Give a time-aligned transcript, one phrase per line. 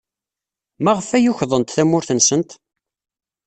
[0.83, 2.51] Maɣef ay ukḍent tamurt-nsent?